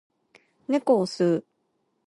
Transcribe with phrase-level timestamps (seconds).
[0.67, 1.45] 猫を吸う